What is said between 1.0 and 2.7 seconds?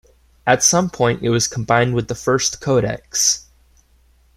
it was combined with the first